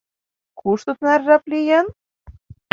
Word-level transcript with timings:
Кушто 0.59 0.91
тынар 0.97 1.21
жап 1.27 1.43
лийын? 1.51 1.87